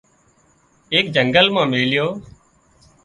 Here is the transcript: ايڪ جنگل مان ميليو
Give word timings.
ايڪ 0.93 1.05
جنگل 1.15 1.45
مان 1.53 1.67
ميليو 1.73 2.07